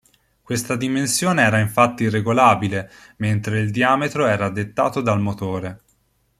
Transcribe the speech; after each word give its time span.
Questa 0.41 0.75
dimensione 0.77 1.43
era 1.43 1.59
infatti 1.59 2.09
regolabile, 2.09 2.89
mentre 3.17 3.59
il 3.59 3.69
diametro 3.69 4.25
era 4.25 4.49
dettato 4.49 4.99
dal 4.99 5.21
motore. 5.21 5.81